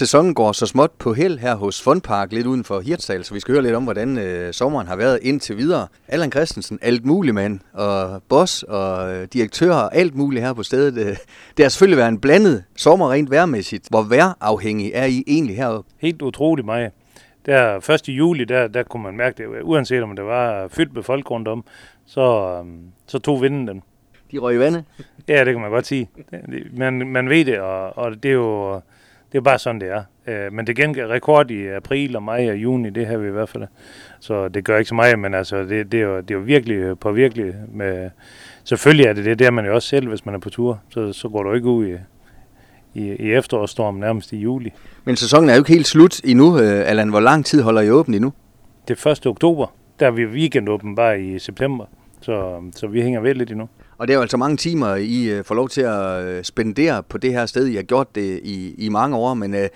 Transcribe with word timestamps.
Sæsonen 0.00 0.34
går 0.34 0.52
så 0.52 0.66
småt 0.66 0.90
på 0.90 1.12
held 1.12 1.38
her 1.38 1.54
hos 1.54 1.82
Fondpark, 1.82 2.32
lidt 2.32 2.46
uden 2.46 2.64
for 2.64 2.80
Hirtshals, 2.80 3.26
så 3.26 3.34
vi 3.34 3.40
skal 3.40 3.52
høre 3.52 3.62
lidt 3.62 3.74
om, 3.74 3.84
hvordan 3.84 4.18
øh, 4.18 4.52
sommeren 4.52 4.86
har 4.86 4.96
været 4.96 5.18
indtil 5.22 5.56
videre. 5.56 5.86
Allan 6.08 6.32
Christensen, 6.32 6.78
alt 6.82 7.04
muligt 7.04 7.34
mand, 7.34 7.60
og 7.72 8.22
boss 8.28 8.62
og 8.62 9.14
øh, 9.14 9.28
direktør 9.32 9.72
og 9.72 9.96
alt 9.96 10.14
muligt 10.14 10.44
her 10.44 10.52
på 10.52 10.62
stedet. 10.62 10.98
Øh, 10.98 11.16
det 11.56 11.64
har 11.64 11.68
selvfølgelig 11.68 11.96
været 11.96 12.08
en 12.08 12.20
blandet 12.20 12.64
sommer 12.76 13.12
rent 13.12 13.30
værmæssigt. 13.30 13.88
Hvor 13.90 14.02
værafhængig 14.02 14.90
er 14.94 15.04
I 15.04 15.24
egentlig 15.26 15.56
heroppe? 15.56 15.90
Helt 15.98 16.22
utroligt 16.22 16.66
meget. 16.66 16.92
Der 17.46 17.90
1. 17.90 18.08
juli, 18.08 18.44
der, 18.44 18.68
der 18.68 18.82
kunne 18.82 19.02
man 19.02 19.16
mærke 19.16 19.42
det, 19.42 19.62
uanset 19.62 20.02
om 20.02 20.16
det 20.16 20.24
var 20.24 20.68
fyldt 20.68 20.94
med 20.94 21.02
folk 21.02 21.30
rundt 21.30 21.48
om, 21.48 21.64
så, 22.06 22.56
øhm, 22.60 22.80
så 23.06 23.18
tog 23.18 23.42
vinden 23.42 23.68
den. 23.68 23.82
De 24.32 24.38
røg 24.38 24.56
i 24.56 24.58
vandet? 24.58 24.84
Ja, 25.28 25.44
det 25.44 25.54
kan 25.54 25.60
man 25.60 25.70
godt 25.70 25.86
sige. 25.86 26.10
Man, 26.72 27.08
man 27.08 27.28
ved 27.28 27.44
det, 27.44 27.60
og, 27.60 27.98
og 27.98 28.22
det 28.22 28.28
er 28.28 28.34
jo 28.34 28.80
det 29.32 29.38
er 29.38 29.42
bare 29.42 29.58
sådan, 29.58 29.80
det 29.80 29.88
er. 29.88 30.02
Øh, 30.26 30.52
men 30.52 30.66
det 30.66 30.76
gengæld 30.76 31.06
rekord 31.06 31.50
i 31.50 31.66
april 31.66 32.16
og 32.16 32.22
maj 32.22 32.50
og 32.50 32.56
juni, 32.56 32.90
det 32.90 33.06
har 33.06 33.16
vi 33.16 33.28
i 33.28 33.30
hvert 33.30 33.48
fald. 33.48 33.64
Så 34.20 34.48
det 34.48 34.64
gør 34.64 34.78
ikke 34.78 34.88
så 34.88 34.94
meget, 34.94 35.18
men 35.18 35.34
altså, 35.34 35.62
det, 35.64 35.92
det, 35.92 36.00
er, 36.00 36.04
jo, 36.04 36.20
det 36.20 36.30
er 36.30 36.34
jo 36.34 36.40
virkelig 36.40 36.98
på 36.98 37.12
virkelig. 37.12 37.54
Med, 37.72 38.10
selvfølgelig 38.64 39.06
er 39.06 39.12
det 39.12 39.24
det, 39.24 39.38
der 39.38 39.50
man 39.50 39.66
jo 39.66 39.74
også 39.74 39.88
selv, 39.88 40.08
hvis 40.08 40.26
man 40.26 40.34
er 40.34 40.38
på 40.38 40.50
tur. 40.50 40.80
Så, 40.88 41.12
så 41.12 41.28
går 41.28 41.42
du 41.42 41.52
ikke 41.52 41.68
ud 41.68 41.86
i, 41.86 41.96
i, 42.94 43.12
i 43.12 43.32
efterårsstorm 43.32 43.94
nærmest 43.94 44.32
i 44.32 44.36
juli. 44.36 44.72
Men 45.04 45.16
sæsonen 45.16 45.50
er 45.50 45.54
jo 45.54 45.60
ikke 45.60 45.72
helt 45.72 45.86
slut 45.86 46.20
endnu. 46.24 46.60
Øh, 46.60 46.90
Allan, 46.90 47.08
hvor 47.08 47.20
lang 47.20 47.46
tid 47.46 47.62
holder 47.62 47.80
I 47.80 47.90
åben 47.90 48.14
endnu? 48.14 48.32
Det 48.88 49.06
er 49.06 49.10
1. 49.10 49.26
oktober. 49.26 49.66
Der 50.00 50.06
er 50.06 50.10
vi 50.10 50.26
weekendåben 50.26 50.94
bare 50.94 51.22
i 51.22 51.38
september. 51.38 51.84
Så, 52.20 52.62
så 52.76 52.86
vi 52.86 53.02
hænger 53.02 53.20
ved 53.20 53.34
lidt 53.34 53.50
endnu. 53.50 53.68
Og 54.00 54.08
det 54.08 54.14
er 54.14 54.16
jo 54.16 54.22
altså 54.22 54.36
mange 54.36 54.56
timer, 54.56 54.94
I 54.94 55.24
øh, 55.24 55.44
får 55.44 55.54
lov 55.54 55.68
til 55.68 55.80
at 55.80 56.24
øh, 56.24 56.44
spendere 56.44 57.02
på 57.02 57.18
det 57.18 57.32
her 57.32 57.46
sted. 57.46 57.66
I 57.66 57.74
har 57.74 57.82
gjort 57.82 58.14
det 58.14 58.40
i, 58.44 58.74
i 58.78 58.88
mange 58.88 59.16
år, 59.16 59.34
men 59.34 59.54
øh, 59.54 59.68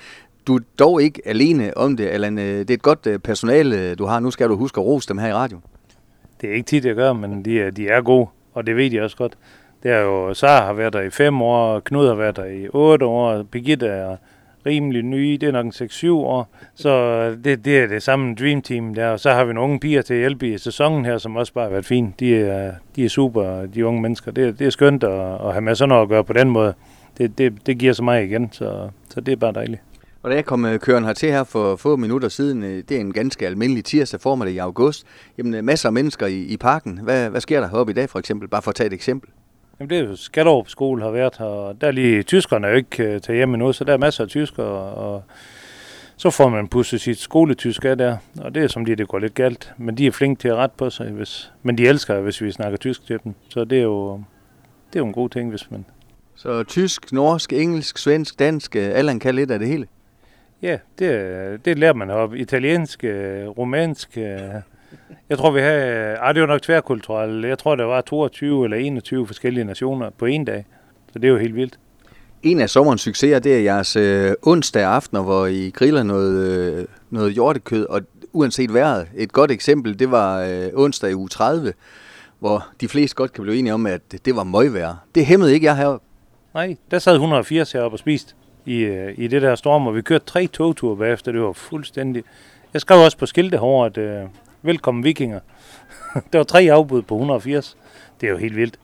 du 0.47 0.57
er 0.57 0.61
dog 0.79 1.03
ikke 1.03 1.23
alene 1.25 1.77
om 1.77 1.97
det, 1.97 2.07
Allan. 2.07 2.39
Øh, 2.39 2.59
det 2.59 2.71
er 2.71 2.75
et 2.75 2.83
godt 2.83 3.23
personale, 3.23 3.95
du 3.95 4.07
har. 4.07 4.21
Nu 4.21 4.31
skal 4.31 4.49
du 4.49 4.57
huske 4.57 4.81
at 4.81 4.87
rose 4.87 5.09
dem 5.09 5.19
her 5.19 5.29
i 5.29 5.33
radio. 5.33 5.61
Det 6.41 6.51
er 6.51 6.55
ikke 6.55 6.67
tit, 6.67 6.85
jeg 6.85 6.95
gør, 6.95 7.13
men 7.13 7.45
de 7.45 7.61
er, 7.61 7.71
de 7.71 7.89
er 7.89 8.01
gode, 8.01 8.27
og 8.55 8.67
det 8.67 8.77
ved 8.77 8.91
de 8.91 9.01
også 9.01 9.17
godt. 9.17 9.39
Det 9.83 9.91
er 9.91 10.01
jo, 10.01 10.35
Sara 10.35 10.67
har 10.67 10.73
været 10.73 10.93
der 10.93 11.01
i 11.01 11.11
fem 11.11 11.43
år, 11.43 11.81
Knud 11.81 12.07
har 12.07 12.15
været 12.15 12.37
der 12.37 12.45
i 12.45 12.69
otte 12.69 13.07
år, 13.07 13.43
Birgitte 13.43 13.87
er 13.87 14.17
rimelig 14.67 15.03
nye, 15.03 15.39
det 15.41 15.49
er 15.49 15.53
nok 15.53 15.67
en 15.67 15.73
6-7 15.73 16.11
år, 16.11 16.49
så 16.75 16.91
øh, 16.91 17.45
det, 17.45 17.65
det 17.65 17.79
er 17.79 17.87
det 17.87 18.03
samme 18.03 18.35
Dream 18.35 18.63
Team 18.63 18.95
der, 18.95 19.09
og 19.09 19.21
så 19.21 19.31
har 19.31 19.45
vi 19.45 19.53
nogle 19.53 19.69
unge 19.69 19.81
piger 19.81 20.03
til 20.03 20.15
at 20.15 20.21
hjælpe 20.21 20.55
i 20.55 20.59
sæsonen 20.59 21.05
her, 21.05 21.19
som 21.19 21.37
også 21.37 21.53
bare 21.53 21.65
har 21.65 21.71
været 21.71 21.85
fint. 21.85 22.21
De 22.21 22.37
er, 22.37 22.73
de 22.97 23.05
er 23.05 23.09
super, 23.09 23.67
de 23.67 23.87
unge 23.87 24.03
mennesker. 24.03 24.33
Det, 24.33 24.59
det 24.59 24.67
er 24.67 24.71
skønt 24.71 25.05
at, 25.05 25.35
at 25.35 25.53
have 25.53 25.61
med 25.61 25.75
sådan 25.75 25.89
noget 25.89 26.03
at 26.03 26.09
gøre 26.09 26.25
på 26.25 26.33
den 26.33 26.51
måde. 26.51 26.75
Det, 27.19 27.39
det, 27.39 27.67
det 27.67 27.79
giver 27.79 27.93
så 27.93 28.03
meget 28.03 28.25
igen, 28.25 28.49
så, 28.53 28.91
så 29.09 29.21
det 29.21 29.33
er 29.33 29.37
bare 29.37 29.53
dejligt. 29.53 29.83
Og 30.23 30.31
da 30.31 30.37
jeg 30.37 30.45
kom 30.45 30.65
øh, 30.65 30.79
køren 30.79 31.03
her 31.05 31.07
hertil 31.09 31.31
her 31.31 31.45
for 31.45 31.77
få 31.77 31.97
minutter 31.97 32.29
siden, 32.29 32.63
øh, 32.63 32.83
det 32.89 32.97
er 32.97 33.01
en 33.01 33.13
ganske 33.13 33.47
almindelig 33.47 33.85
tirsdag 33.85 34.21
formiddag 34.21 34.55
i 34.55 34.59
august, 34.59 35.07
jamen 35.39 35.65
masser 35.65 35.89
af 35.89 35.93
mennesker 35.93 36.27
i, 36.27 36.43
i 36.43 36.57
parken. 36.57 36.99
Hvad, 37.03 37.31
hvad 37.31 37.41
sker 37.41 37.61
der 37.61 37.69
heroppe 37.69 37.91
i 37.91 37.95
dag 37.95 38.11
for 38.11 38.19
eksempel? 38.19 38.49
Bare 38.49 38.63
for 38.63 38.71
at 38.71 38.75
tage 38.75 38.87
et 38.87 38.93
eksempel. 38.93 39.31
Jamen 39.81 39.91
det 39.91 39.99
er 39.99 40.03
jo 40.03 40.17
Skallerup 40.17 40.69
skole 40.69 41.03
har 41.03 41.11
været 41.11 41.37
her, 41.39 41.47
og 41.47 41.81
der 41.81 41.87
er 41.87 41.91
lige 41.91 42.23
tyskerne 42.23 42.67
er 42.67 42.71
jo 42.71 42.77
ikke 42.77 43.15
uh, 43.15 43.21
taget 43.21 43.37
hjem 43.37 43.55
endnu, 43.55 43.73
så 43.73 43.85
der 43.85 43.93
er 43.93 43.99
masser 43.99 44.25
af 44.25 44.31
tyskere, 44.31 44.67
og 44.95 45.23
så 46.17 46.31
får 46.31 46.49
man 46.49 46.69
pusset 46.69 47.01
sit 47.01 47.19
skoletysk 47.19 47.85
af 47.85 47.99
der, 47.99 48.17
og 48.41 48.55
det 48.55 48.65
er 48.65 48.69
som 48.69 48.85
lige, 48.85 48.97
det 48.97 49.09
går 49.09 49.19
lidt 49.19 49.35
galt. 49.35 49.73
Men 49.79 49.97
de 49.97 50.07
er 50.07 50.11
flinke 50.11 50.41
til 50.41 50.49
at 50.49 50.57
rette 50.57 50.75
på 50.79 50.91
sig, 50.91 51.11
hvis, 51.11 51.53
men 51.63 51.79
de 51.79 51.89
elsker, 51.89 52.21
hvis 52.21 52.43
vi 52.43 52.53
snakker 52.53 52.79
tysk 52.79 53.07
til 53.07 53.19
dem. 53.25 53.35
Så 53.49 53.65
det 53.65 53.79
er 53.79 53.83
jo, 53.83 54.15
det 54.93 54.97
er 54.97 55.01
jo 55.01 55.07
en 55.07 55.13
god 55.13 55.31
ting, 55.31 55.51
hvis 55.51 55.71
man... 55.71 55.85
Så 56.37 56.63
tysk, 56.63 57.13
norsk, 57.13 57.53
engelsk, 57.53 57.99
svensk, 57.99 58.39
dansk, 58.39 58.77
øh, 58.77 58.91
Allan 58.95 59.19
kan 59.19 59.35
lidt 59.35 59.51
af 59.51 59.59
det 59.59 59.69
hele? 59.69 59.87
Ja, 60.63 60.79
det, 60.99 61.65
det 61.65 61.79
lærer 61.79 61.95
man 61.95 62.11
op. 62.11 62.35
Italiensk, 62.35 63.05
øh, 63.05 63.49
romansk, 63.49 64.19
jeg 65.29 65.39
tror, 65.39 65.51
vi 65.51 65.61
har... 65.61 65.71
Ah, 66.21 66.35
det 66.35 66.41
var 66.41 66.47
nok 66.47 66.63
tværkulturelt. 66.63 67.47
Jeg 67.47 67.59
tror, 67.59 67.75
der 67.75 67.85
var 67.85 68.01
22 68.01 68.65
eller 68.65 68.77
21 68.77 69.27
forskellige 69.27 69.65
nationer 69.65 70.11
på 70.11 70.27
en 70.27 70.45
dag. 70.45 70.65
Så 71.13 71.19
det 71.19 71.25
er 71.25 71.33
jo 71.33 71.39
helt 71.39 71.57
vildt. 71.57 71.79
En 72.43 72.61
af 72.61 72.71
sommerens 72.71 73.01
succeser, 73.01 73.39
det 73.39 73.55
er 73.55 73.61
jeres 73.61 73.97
øh, 73.97 74.33
onsdag 74.43 74.85
aftener, 74.85 75.23
hvor 75.23 75.47
I 75.47 75.71
griller 75.71 76.03
noget, 76.03 76.49
øh, 76.49 76.87
noget 77.11 77.33
hjortekød, 77.33 77.87
og 77.87 78.01
uanset 78.33 78.75
vejret. 78.75 79.07
Et 79.17 79.33
godt 79.33 79.51
eksempel, 79.51 79.99
det 79.99 80.11
var 80.11 80.43
øh, 80.43 80.69
onsdag 80.75 81.11
i 81.11 81.15
uge 81.15 81.29
30, 81.29 81.73
hvor 82.39 82.67
de 82.81 82.89
fleste 82.89 83.17
godt 83.17 83.33
kan 83.33 83.43
blive 83.43 83.59
enige 83.59 83.75
om, 83.75 83.87
at 83.87 84.01
det 84.25 84.37
var 84.37 84.45
møgvejr. 84.45 84.95
Det 85.15 85.27
hæmmede 85.27 85.55
ikke 85.55 85.67
jeg 85.67 85.77
heroppe. 85.77 86.07
Nej, 86.55 86.77
der 86.91 86.99
sad 86.99 87.13
180 87.13 87.73
heroppe 87.73 87.95
og 87.95 87.99
spiste 87.99 88.35
i, 88.67 88.79
øh, 88.79 89.15
i 89.17 89.27
det 89.27 89.43
der 89.43 89.55
storm, 89.55 89.87
og 89.87 89.95
vi 89.95 90.03
kørte 90.03 90.25
tre 90.27 90.47
togture 90.47 90.97
bagefter. 90.97 91.33
Det 91.33 91.41
var 91.41 91.53
fuldstændig... 91.53 92.25
Jeg 92.73 92.81
skrev 92.81 93.01
også 93.01 93.19
på 93.19 93.27
skilte 93.27 93.57
herovre, 93.57 93.87
at 93.87 93.99
øh, 93.99 94.29
velkommen 94.65 95.05
vikinger. 95.05 95.41
der 96.33 96.39
var 96.39 96.45
tre 96.45 96.69
afbud 96.73 97.03
på 97.03 97.15
180. 97.15 97.77
Det 98.21 98.27
er 98.27 98.31
jo 98.31 98.37
helt 98.37 98.57
vildt. 98.57 98.79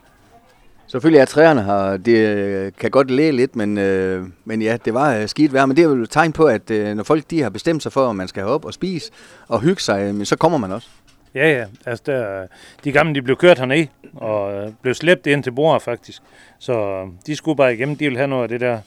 Selvfølgelig 0.86 1.20
er 1.20 1.24
træerne 1.24 1.62
her, 1.62 1.96
det 1.96 2.18
øh, 2.18 2.72
kan 2.80 2.90
godt 2.90 3.10
læge 3.10 3.32
lidt, 3.32 3.56
men, 3.56 3.78
øh, 3.78 4.26
men 4.44 4.62
ja, 4.62 4.76
det 4.84 4.94
var 4.94 5.16
øh, 5.16 5.28
skidt 5.28 5.52
vejr. 5.52 5.66
Men 5.66 5.76
det 5.76 5.82
er 5.84 5.88
jo 5.88 6.02
et 6.02 6.10
tegn 6.10 6.32
på, 6.32 6.44
at 6.44 6.70
øh, 6.70 6.94
når 6.94 7.02
folk 7.02 7.24
de 7.30 7.42
har 7.42 7.50
bestemt 7.50 7.82
sig 7.82 7.92
for, 7.92 8.10
at 8.10 8.16
man 8.16 8.28
skal 8.28 8.44
op 8.44 8.64
og 8.64 8.74
spise 8.74 9.12
og 9.48 9.60
hygge 9.60 9.82
sig, 9.82 10.14
øh, 10.14 10.24
så 10.24 10.36
kommer 10.36 10.58
man 10.58 10.72
også. 10.72 10.88
Ja, 11.34 11.52
ja. 11.52 11.66
Altså, 11.86 12.02
der, 12.06 12.46
de 12.84 12.92
gamle 12.92 13.14
de 13.14 13.22
blev 13.22 13.36
kørt 13.36 13.58
herned 13.58 13.86
og 14.14 14.54
øh, 14.54 14.72
blev 14.82 14.94
slæbt 14.94 15.26
ind 15.26 15.42
til 15.42 15.52
bordet 15.52 15.82
faktisk. 15.82 16.22
Så 16.58 17.06
de 17.26 17.36
skulle 17.36 17.56
bare 17.56 17.74
igennem. 17.74 17.96
De 17.96 18.04
ville 18.04 18.18
have 18.18 18.28
noget 18.28 18.42
af 18.42 18.48
det 18.48 18.60
der 18.60 18.78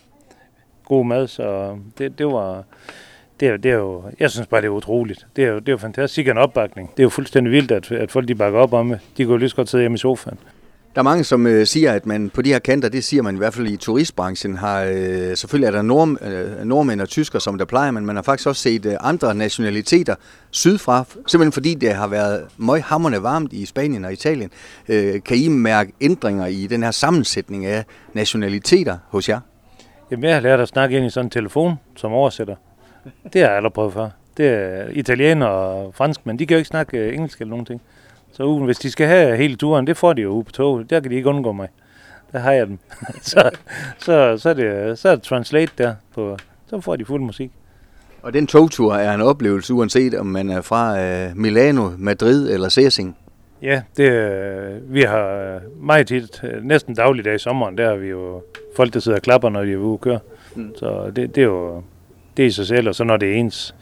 gode 0.85 1.07
mad, 1.07 1.27
så 1.27 1.77
det, 1.97 2.17
det 2.17 2.25
var 2.25 2.63
det 3.43 3.51
er, 3.51 3.57
det 3.57 3.71
er 3.71 3.75
jo, 3.75 4.03
jeg 4.19 4.31
synes 4.31 4.47
bare, 4.47 4.61
det 4.61 4.67
er 4.67 4.71
utroligt. 4.71 5.27
Det 5.35 5.43
er 5.43 5.47
jo, 5.47 5.59
det 5.59 5.67
er 5.67 5.71
jo 5.71 5.77
fantastisk 5.77 6.27
en 6.27 6.37
opbakning. 6.37 6.91
Det 6.91 6.99
er 6.99 7.03
jo 7.03 7.09
fuldstændig 7.09 7.51
vildt, 7.51 7.71
at, 7.71 7.91
at 7.91 8.11
folk 8.11 8.27
de 8.27 8.35
bakker 8.35 8.59
op 8.59 8.73
om 8.73 8.89
det. 8.89 8.99
De 9.17 9.23
kan 9.23 9.31
jo 9.31 9.37
lige 9.37 9.49
så 9.49 9.55
godt 9.55 9.69
sidde 9.69 9.81
hjemme 9.81 9.95
i 9.95 9.97
sofaen. 9.97 10.37
Der 10.95 11.01
er 11.01 11.03
mange, 11.03 11.23
som 11.23 11.47
øh, 11.47 11.67
siger, 11.67 11.91
at 11.91 12.05
man 12.05 12.29
på 12.29 12.41
de 12.41 12.49
her 12.49 12.59
kanter, 12.59 12.89
det 12.89 13.03
siger 13.03 13.23
man 13.23 13.35
i 13.35 13.37
hvert 13.37 13.53
fald 13.53 13.67
i 13.67 13.77
turistbranchen, 13.77 14.57
har 14.57 14.83
øh, 14.83 15.37
selvfølgelig 15.37 15.67
er 15.67 15.71
der 15.71 15.81
nord, 15.81 16.17
øh, 16.21 16.65
nordmænd 16.65 17.01
og 17.01 17.09
tysker, 17.09 17.39
som 17.39 17.57
der 17.57 17.65
plejer, 17.65 17.91
men 17.91 18.05
man 18.05 18.15
har 18.15 18.23
faktisk 18.23 18.47
også 18.47 18.61
set 18.61 18.85
øh, 18.85 18.93
andre 18.99 19.35
nationaliteter 19.35 20.15
sydfra, 20.51 21.05
simpelthen 21.27 21.51
fordi 21.51 21.73
det 21.73 21.93
har 21.93 22.07
været 22.07 22.45
møghamrende 22.57 23.23
varmt 23.23 23.53
i 23.53 23.65
Spanien 23.65 24.05
og 24.05 24.13
Italien. 24.13 24.49
Øh, 24.89 25.23
kan 25.25 25.37
I 25.37 25.47
mærke 25.47 25.91
ændringer 26.01 26.45
i 26.45 26.67
den 26.67 26.83
her 26.83 26.91
sammensætning 26.91 27.65
af 27.65 27.83
nationaliteter 28.13 28.97
hos 29.07 29.29
jer? 29.29 29.39
Jamen, 30.11 30.23
jeg 30.23 30.33
har 30.33 30.41
lært 30.41 30.59
at 30.59 30.67
snakke 30.67 30.97
ind 30.97 31.05
i 31.05 31.09
sådan 31.09 31.25
en 31.25 31.29
telefon, 31.29 31.75
som 31.95 32.11
oversætter. 32.11 32.55
Det 33.33 33.41
har 33.41 33.47
jeg 33.47 33.57
aldrig 33.57 33.73
prøvet 33.73 33.93
før. 33.93 34.09
Det 34.37 34.47
er 34.47 34.87
italiener 34.91 35.45
og 35.45 35.95
fransk, 35.95 36.25
men 36.25 36.39
de 36.39 36.45
kan 36.45 36.55
jo 36.55 36.57
ikke 36.57 36.67
snakke 36.67 36.97
øh, 36.97 37.13
engelsk 37.13 37.41
eller 37.41 37.49
nogen 37.49 37.65
ting. 37.65 37.81
Så 38.31 38.57
hvis 38.57 38.77
de 38.77 38.91
skal 38.91 39.07
have 39.07 39.37
hele 39.37 39.55
turen, 39.55 39.87
det 39.87 39.97
får 39.97 40.13
de 40.13 40.21
jo 40.21 40.29
ude 40.29 40.43
på 40.43 40.51
toget. 40.51 40.89
Der 40.89 40.99
kan 40.99 41.11
de 41.11 41.15
ikke 41.15 41.29
undgå 41.29 41.51
mig. 41.51 41.67
Der 42.31 42.39
har 42.39 42.51
jeg 42.51 42.67
dem. 42.67 42.79
så, 43.21 43.49
så, 43.97 44.37
så, 44.37 44.49
er 44.49 44.53
det, 44.53 44.99
så 44.99 45.09
er 45.09 45.15
det 45.15 45.23
translate 45.23 45.71
der. 45.77 45.95
På, 46.15 46.37
så 46.67 46.81
får 46.81 46.95
de 46.95 47.05
fuld 47.05 47.21
musik. 47.21 47.51
Og 48.21 48.33
den 48.33 48.47
togtur 48.47 48.93
er 48.95 49.13
en 49.13 49.21
oplevelse, 49.21 49.73
uanset 49.73 50.15
om 50.15 50.25
man 50.25 50.49
er 50.49 50.61
fra 50.61 50.91
uh, 50.91 51.37
Milano, 51.37 51.89
Madrid 51.97 52.49
eller 52.49 52.69
Sæsing? 52.69 53.17
Ja, 53.61 53.81
det, 53.97 54.93
vi 54.93 55.01
har 55.01 55.59
meget 55.81 56.07
tit, 56.07 56.43
næsten 56.61 56.95
dagligdag 56.95 57.35
i 57.35 57.37
sommeren, 57.37 57.77
der 57.77 57.89
har 57.89 57.95
vi 57.95 58.07
jo 58.07 58.41
folk, 58.75 58.93
der 58.93 58.99
sidder 58.99 59.17
og 59.17 59.21
klapper, 59.21 59.49
når 59.49 59.63
de 59.63 59.71
er 59.71 59.77
ude 59.77 59.93
og 59.93 60.01
køre. 60.01 60.19
Mm. 60.55 60.75
Så 60.75 61.11
det, 61.15 61.35
det 61.35 61.41
er 61.41 61.45
jo 61.45 61.83
det 62.37 62.43
i 62.43 62.51
sig 62.51 62.67
selv, 62.67 62.87
og 62.87 62.95
så 62.95 63.03
når 63.03 63.17
det 63.17 63.29
er 63.29 63.33
ens, 63.33 63.75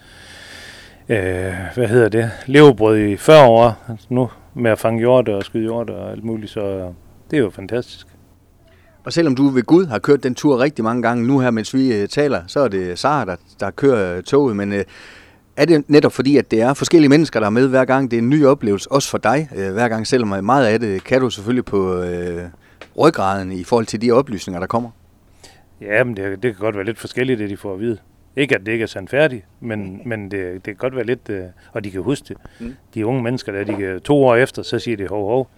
øh, 1.08 1.52
hvad 1.74 1.88
hedder 1.88 2.08
det, 2.08 2.30
levebrød 2.46 2.98
i 2.98 3.16
40 3.16 3.46
år, 3.46 3.84
altså 3.88 4.06
nu 4.10 4.30
med 4.54 4.70
at 4.70 4.78
fange 4.78 4.98
hjorte 4.98 5.36
og 5.36 5.44
skyde 5.44 5.62
hjorte 5.62 5.90
og 5.90 6.10
alt 6.10 6.24
muligt, 6.24 6.52
så 6.52 6.92
det 7.30 7.36
er 7.36 7.40
jo 7.40 7.50
fantastisk. 7.50 8.06
Og 9.04 9.12
selvom 9.12 9.34
du 9.34 9.48
ved 9.48 9.62
Gud 9.62 9.86
har 9.86 9.98
kørt 9.98 10.22
den 10.22 10.34
tur 10.34 10.60
rigtig 10.60 10.84
mange 10.84 11.02
gange, 11.02 11.26
nu 11.26 11.38
her 11.38 11.50
mens 11.50 11.74
vi 11.74 11.94
øh, 11.94 12.08
taler, 12.08 12.42
så 12.46 12.60
er 12.60 12.68
det 12.68 12.98
Sara, 12.98 13.24
der, 13.24 13.36
der 13.60 13.70
kører 13.70 14.20
toget, 14.20 14.56
men 14.56 14.72
øh, 14.72 14.84
er 15.56 15.64
det 15.64 15.84
netop 15.88 16.12
fordi, 16.12 16.36
at 16.36 16.50
det 16.50 16.60
er 16.60 16.74
forskellige 16.74 17.08
mennesker, 17.08 17.40
der 17.40 17.46
er 17.46 17.50
med 17.50 17.68
hver 17.68 17.84
gang, 17.84 18.10
det 18.10 18.16
er 18.16 18.22
en 18.22 18.30
ny 18.30 18.46
oplevelse, 18.46 18.92
også 18.92 19.10
for 19.10 19.18
dig 19.18 19.48
øh, 19.56 19.72
hver 19.72 19.88
gang, 19.88 20.06
selvom 20.06 20.44
meget 20.44 20.66
af 20.66 20.80
det 20.80 21.04
kan 21.04 21.20
du 21.20 21.30
selvfølgelig 21.30 21.64
på 21.64 22.02
øh, 22.02 22.42
ryggraden 22.98 23.52
i 23.52 23.64
forhold 23.64 23.86
til 23.86 24.02
de 24.02 24.12
oplysninger, 24.12 24.60
der 24.60 24.66
kommer? 24.66 24.90
Ja, 25.80 26.04
men 26.04 26.16
det, 26.16 26.42
det 26.42 26.54
kan 26.54 26.64
godt 26.64 26.76
være 26.76 26.84
lidt 26.84 26.98
forskelligt, 26.98 27.38
det 27.38 27.50
de 27.50 27.56
får 27.56 27.74
at 27.74 27.80
vide. 27.80 27.98
Ikke 28.36 28.54
at 28.54 28.66
det 28.66 28.72
ikke 28.72 28.82
er 28.82 28.86
sandfærdigt, 28.86 29.44
men, 29.60 29.92
mm. 29.92 30.08
men 30.08 30.30
det, 30.30 30.54
det 30.54 30.64
kan 30.64 30.74
godt 30.76 30.96
være 30.96 31.06
lidt, 31.06 31.28
øh, 31.28 31.44
og 31.72 31.84
de 31.84 31.90
kan 31.90 32.02
huske 32.02 32.24
det. 32.28 32.36
Mm. 32.60 32.74
De 32.94 33.06
unge 33.06 33.22
mennesker, 33.22 33.52
der 33.52 33.64
de 33.64 33.76
kan, 33.76 34.00
to 34.00 34.24
år 34.24 34.36
efter, 34.36 34.62
så 34.62 34.78
siger 34.78 34.96
de 34.96 35.08
hov, 35.08 35.26
hov, 35.28 35.50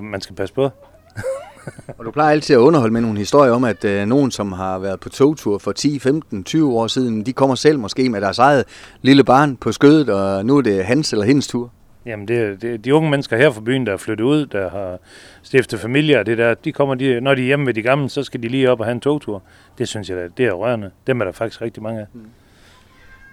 man 0.00 0.20
skal 0.20 0.36
passe 0.36 0.54
på. 0.54 0.62
og 1.98 2.04
du 2.04 2.10
plejer 2.10 2.30
altid 2.30 2.56
at 2.56 2.58
underholde 2.58 2.92
med 2.92 3.00
nogle 3.00 3.18
historier 3.18 3.52
om, 3.52 3.64
at 3.64 3.84
øh, 3.84 4.06
nogen, 4.06 4.30
som 4.30 4.52
har 4.52 4.78
været 4.78 5.00
på 5.00 5.08
togtur 5.08 5.58
for 5.58 5.72
10, 5.72 5.98
15, 5.98 6.44
20 6.44 6.72
år 6.72 6.86
siden, 6.86 7.26
de 7.26 7.32
kommer 7.32 7.54
selv 7.54 7.78
måske 7.78 8.08
med 8.08 8.20
deres 8.20 8.38
eget 8.38 8.64
lille 9.02 9.24
barn 9.24 9.56
på 9.56 9.72
skødet, 9.72 10.08
og 10.08 10.46
nu 10.46 10.56
er 10.56 10.62
det 10.62 10.84
hans 10.84 11.12
eller 11.12 11.24
hendes 11.24 11.46
tur. 11.46 11.70
Jamen, 12.06 12.28
det, 12.28 12.62
det, 12.62 12.84
de 12.84 12.94
unge 12.94 13.10
mennesker 13.10 13.36
her 13.36 13.50
fra 13.50 13.60
byen, 13.60 13.86
der 13.86 13.92
er 13.92 13.96
flyttet 13.96 14.24
ud, 14.24 14.46
der 14.46 14.70
har 14.70 14.98
stiftet 15.42 15.80
familie 15.80 16.18
og 16.18 16.26
det 16.26 16.38
der, 16.38 16.54
de 16.54 16.72
kommer, 16.72 16.94
de, 16.94 17.20
når 17.20 17.34
de 17.34 17.42
er 17.42 17.46
hjemme 17.46 17.66
ved 17.66 17.74
de 17.74 17.82
gamle, 17.82 18.08
så 18.08 18.22
skal 18.22 18.42
de 18.42 18.48
lige 18.48 18.70
op 18.70 18.80
og 18.80 18.86
have 18.86 18.92
en 18.92 19.00
togtur. 19.00 19.42
Det 19.78 19.88
synes 19.88 20.10
jeg, 20.10 20.28
det 20.36 20.46
er 20.46 20.52
rørende. 20.52 20.90
Dem 21.06 21.20
er 21.20 21.24
der 21.24 21.32
faktisk 21.32 21.62
rigtig 21.62 21.82
mange 21.82 22.00
af. 22.00 22.06
Mm. 22.14 22.20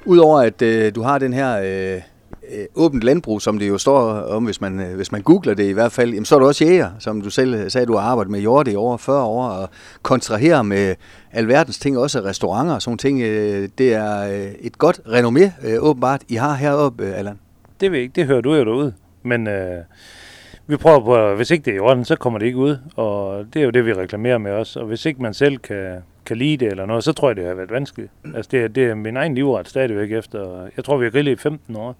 Udover 0.05 0.41
at 0.41 0.61
øh, 0.61 0.95
du 0.95 1.01
har 1.01 1.17
den 1.17 1.33
her 1.33 1.59
øh, 1.59 2.01
øh, 2.51 2.65
åbent 2.75 3.03
landbrug, 3.03 3.41
som 3.41 3.59
det 3.59 3.69
jo 3.69 3.77
står 3.77 4.01
om, 4.11 4.45
hvis 4.45 4.61
man, 4.61 4.79
øh, 4.79 4.95
hvis 4.95 5.11
man 5.11 5.21
googler 5.21 5.53
det 5.53 5.69
i 5.69 5.71
hvert 5.71 5.91
fald, 5.91 6.09
jamen, 6.09 6.25
så 6.25 6.35
er 6.35 6.39
du 6.39 6.45
også 6.45 6.65
jæger, 6.65 6.89
som 6.99 7.21
du 7.21 7.29
selv 7.29 7.69
sagde, 7.69 7.87
du 7.87 7.95
har 7.95 8.01
arbejdet 8.01 8.31
med 8.31 8.39
jord 8.39 8.67
i 8.67 8.75
over 8.75 8.97
40 8.97 9.23
år, 9.23 9.47
og 9.47 9.69
kontraherer 10.01 10.61
med 10.61 10.95
alverdens 11.31 11.79
ting, 11.79 11.97
også 11.97 12.19
restauranter 12.19 12.73
og 12.73 12.81
sådan 12.81 12.97
ting. 12.97 13.21
Øh, 13.21 13.69
det 13.77 13.93
er 13.93 14.21
øh, 14.21 14.51
et 14.59 14.77
godt 14.77 14.99
renommé, 15.05 15.67
øh, 15.67 15.83
åbenbart, 15.83 16.21
I 16.27 16.35
har 16.35 16.53
heroppe, 16.53 17.05
øh, 17.05 17.17
Allan. 17.17 17.39
Det 17.79 17.91
ved 17.91 17.97
jeg 17.97 18.03
ikke, 18.03 18.15
det 18.15 18.25
hører 18.25 18.41
du 18.41 18.55
jo 18.55 18.65
derude. 18.65 18.93
Men 19.23 19.47
øh, 19.47 19.83
vi 20.67 20.77
prøver 20.77 20.99
på, 20.99 21.15
at 21.15 21.35
hvis 21.35 21.51
ikke 21.51 21.65
det 21.65 21.71
er 21.71 21.75
i 21.75 21.79
orden, 21.79 22.05
så 22.05 22.15
kommer 22.15 22.39
det 22.39 22.45
ikke 22.45 22.57
ud. 22.57 22.77
Og 22.95 23.45
det 23.53 23.59
er 23.59 23.63
jo 23.63 23.69
det, 23.69 23.85
vi 23.85 23.93
reklamerer 23.93 24.37
med 24.37 24.51
også. 24.51 24.79
Og 24.79 24.85
hvis 24.85 25.05
ikke 25.05 25.21
man 25.21 25.33
selv 25.33 25.57
kan, 25.57 26.03
kan 26.25 26.37
lide 26.37 26.57
det 26.57 26.71
eller 26.71 26.85
noget, 26.85 27.03
så 27.03 27.13
tror 27.13 27.29
jeg, 27.29 27.35
det 27.35 27.45
har 27.45 27.53
været 27.53 27.71
vanskeligt. 27.71 28.11
Altså 28.35 28.49
det, 28.51 28.75
det 28.75 28.85
er 28.85 28.95
min 28.95 29.17
egen 29.17 29.35
livret 29.35 29.69
stadigvæk 29.69 30.11
efter. 30.11 30.67
Jeg 30.77 30.85
tror, 30.85 30.97
vi 30.97 31.05
har 31.05 31.11
grillet 31.11 31.31
i 31.31 31.35
15 31.35 31.75
år. 31.75 31.95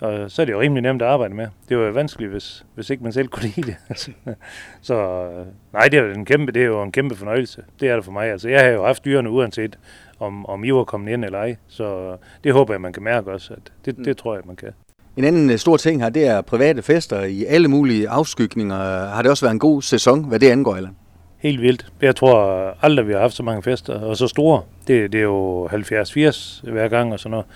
Og 0.00 0.30
så 0.30 0.42
er 0.42 0.46
det 0.46 0.52
jo 0.52 0.60
rimelig 0.60 0.82
nemt 0.82 1.02
at 1.02 1.08
arbejde 1.08 1.34
med. 1.34 1.46
Det 1.68 1.78
var 1.78 1.84
jo 1.84 1.92
vanskeligt, 1.92 2.30
hvis, 2.30 2.66
hvis 2.74 2.90
ikke 2.90 3.02
man 3.02 3.12
selv 3.12 3.28
kunne 3.28 3.42
lide 3.56 3.62
det. 3.62 4.10
så 4.88 5.28
nej, 5.72 5.88
det 5.88 5.98
er, 5.98 6.14
en 6.14 6.24
kæmpe, 6.24 6.52
det 6.52 6.62
er 6.62 6.66
jo 6.66 6.82
en 6.82 6.92
kæmpe 6.92 7.14
fornøjelse. 7.14 7.64
Det 7.80 7.88
er 7.88 7.94
det 7.94 8.04
for 8.04 8.12
mig. 8.12 8.30
Altså, 8.30 8.48
jeg 8.48 8.60
har 8.60 8.70
jo 8.70 8.86
haft 8.86 9.04
dyrene 9.04 9.30
uanset, 9.30 9.78
om, 10.18 10.46
om 10.46 10.64
I 10.64 10.70
var 10.70 10.84
kommet 10.84 11.12
ind 11.12 11.24
eller 11.24 11.38
ej. 11.38 11.56
Så 11.68 12.16
det 12.44 12.52
håber 12.52 12.74
jeg, 12.74 12.80
man 12.80 12.92
kan 12.92 13.02
mærke 13.02 13.32
også. 13.32 13.54
At 13.54 13.72
det, 13.84 13.96
det 14.04 14.16
tror 14.16 14.34
jeg, 14.34 14.42
man 14.46 14.56
kan. 14.56 14.72
En 15.16 15.24
anden 15.24 15.50
øh, 15.50 15.58
stor 15.58 15.76
ting 15.76 16.02
her, 16.02 16.08
det 16.08 16.26
er 16.26 16.40
private 16.40 16.82
fester 16.82 17.22
i 17.22 17.44
alle 17.44 17.68
mulige 17.68 18.08
afskygninger. 18.08 18.76
Har 19.08 19.22
det 19.22 19.30
også 19.30 19.44
været 19.44 19.52
en 19.52 19.58
god 19.58 19.82
sæson, 19.82 20.24
hvad 20.24 20.40
det 20.40 20.50
angår, 20.50 20.76
eller? 20.76 20.90
Helt 21.38 21.60
vildt. 21.60 21.86
Jeg 22.02 22.16
tror 22.16 22.36
aldrig, 22.82 23.08
vi 23.08 23.12
har 23.12 23.20
haft 23.20 23.34
så 23.34 23.42
mange 23.42 23.62
fester, 23.62 24.00
og 24.00 24.16
så 24.16 24.28
store. 24.28 24.62
Det, 24.88 25.12
det 25.12 25.18
er 25.18 25.22
jo 25.22 25.66
70-80 25.66 26.70
hver 26.70 26.88
gang 26.88 27.12
og 27.12 27.20
sådan 27.20 27.30
noget. 27.30 27.46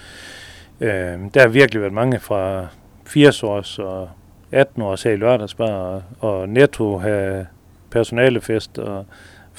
Øh, 0.80 1.20
der 1.34 1.40
har 1.40 1.48
virkelig 1.48 1.80
været 1.80 1.92
mange 1.92 2.20
fra 2.20 2.66
80 3.06 3.42
års 3.42 3.78
og 3.78 4.08
18 4.52 4.82
års 4.82 5.02
her 5.02 5.10
i 5.10 5.16
lørdagsbar, 5.16 5.66
og, 5.66 6.02
og 6.20 6.48
netto 6.48 6.98
have 6.98 7.46
personalefest 7.90 8.78
og 8.78 9.06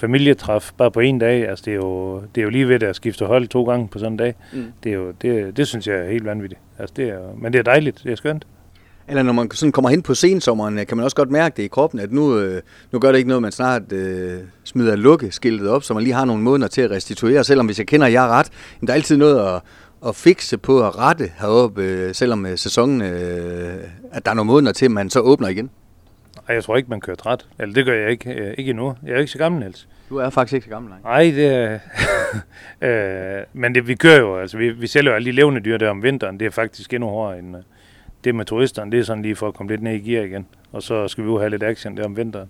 familietræf 0.02 0.72
bare 0.78 0.92
på 0.92 1.00
en 1.00 1.20
dag. 1.20 1.50
Altså 1.50 1.64
det 1.66 1.72
er 1.72 1.76
jo, 1.76 2.22
det 2.36 2.42
er 2.42 2.44
jo 2.44 2.50
lige 2.50 2.68
ved 2.68 2.84
at 2.84 2.96
skifte 2.96 3.26
hold 3.26 3.48
to 3.48 3.64
gange 3.64 3.88
på 3.88 4.00
sådan 4.00 4.12
en 4.12 4.18
dag. 4.18 4.36
Mm. 4.54 4.66
Det, 4.84 4.92
er 4.92 4.96
jo, 4.96 5.12
det, 5.22 5.58
det 5.58 5.68
synes 5.68 5.88
jeg 5.88 5.96
er 5.96 6.12
helt 6.12 6.26
vanvittigt. 6.26 6.62
Altså 6.80 6.94
det 6.98 7.10
er, 7.10 7.20
men 7.38 7.54
det 7.54 7.60
er 7.60 7.64
dejligt, 7.64 8.02
det 8.04 8.12
er 8.12 8.16
skønt. 8.16 8.48
Eller 9.08 9.24
når 9.24 9.34
man 9.34 9.52
sådan 9.52 9.72
kommer 9.72 9.90
hen 9.90 10.02
på 10.02 10.14
sensommeren, 10.14 10.86
kan 10.86 10.98
man 10.98 11.04
også 11.04 11.16
godt 11.16 11.32
mærke 11.32 11.58
det 11.58 11.64
i 11.64 11.68
kroppen, 11.68 12.00
at 12.00 12.12
nu, 12.12 12.38
øh, 12.40 12.62
nu 12.92 13.00
gør 13.00 13.12
det 13.12 13.18
ikke 13.18 13.28
noget, 13.28 13.42
man 13.42 13.52
snart 13.52 13.92
øh, 13.92 14.40
smider 14.64 14.96
lukkeskiltet 14.96 15.70
op, 15.70 15.84
så 15.84 15.94
man 15.94 16.04
lige 16.04 16.14
har 16.14 16.26
nogle 16.26 16.44
måneder 16.44 16.68
til 16.68 16.82
at 16.82 16.92
restituere. 16.92 17.44
Selvom 17.44 17.66
hvis 17.66 17.80
jeg 17.80 17.88
kender 17.88 18.08
jer 18.08 18.28
ret, 18.28 18.50
der 18.82 18.88
er 18.88 18.94
altid 18.94 19.18
noget 19.18 19.56
at, 19.56 19.62
at 20.08 20.16
fikse 20.16 20.58
på 20.58 20.88
at 20.88 20.98
rette 20.98 21.32
heroppe, 21.40 21.84
øh, 21.84 22.16
selvom 22.16 22.46
øh, 22.46 22.58
sæsonen, 22.58 23.02
øh, 23.02 23.84
at 24.12 24.26
der 24.26 24.32
er 24.32 24.36
nogle 24.36 24.48
måneder 24.48 24.74
til, 24.74 24.86
at 24.86 24.92
man 24.92 25.10
så 25.10 25.20
åbner 25.20 25.48
igen. 25.48 25.70
Nej, 26.48 26.56
jeg 26.56 26.64
tror 26.64 26.78
ikke, 26.78 26.90
man 26.90 27.02
kører 27.02 27.18
træt. 27.18 27.48
Eller 27.60 27.74
det 27.74 27.86
gør 27.86 27.94
jeg 27.94 28.12
ikke, 28.12 28.34
øh, 28.34 28.54
ikke 28.58 28.70
endnu. 28.70 28.96
Jeg 29.04 29.14
er 29.14 29.20
ikke 29.20 29.32
så 29.32 29.38
gammel, 29.38 29.62
Niels. 29.62 29.88
Du 30.10 30.18
er 30.18 30.30
faktisk 30.30 30.54
ikke 30.54 30.64
så 30.64 30.70
gammel, 30.70 30.92
nej. 30.92 31.00
Nej, 31.04 31.36
det 31.36 31.46
er... 31.56 31.80
øh, 33.40 33.46
men 33.54 33.76
det, 33.76 33.88
vi 33.88 33.96
kører 33.96 34.20
jo, 34.20 34.40
altså 34.40 34.58
vi, 34.58 34.70
vi 34.70 34.88
sælger 34.88 35.12
jo 35.12 35.16
alle 35.16 35.26
de 35.26 35.32
levende 35.32 35.62
dyr 35.62 35.78
der 35.78 35.90
om 35.90 36.04
vinteren. 36.04 36.40
Det 36.40 36.46
er 36.46 36.50
faktisk 36.50 36.94
endnu 36.94 37.10
hårdere 37.10 37.40
end 37.40 37.58
øh, 37.58 37.64
det 38.24 38.36
med 38.36 38.46
turisterne. 38.46 38.92
Det 38.92 39.00
er 39.00 39.04
sådan 39.04 39.24
lige 39.24 39.36
for 39.36 39.48
at 39.48 39.54
komme 39.54 39.72
lidt 39.72 39.82
ned 39.82 39.94
i 39.94 40.12
gear 40.12 40.24
igen. 40.24 40.48
Og 40.72 40.84
så 40.84 41.08
skal 41.08 41.24
vi 41.24 41.30
jo 41.30 41.40
have 41.40 41.50
lidt 41.50 41.64
action 41.64 41.98
der 41.98 42.06
om 42.06 42.18
vinteren. 42.18 42.50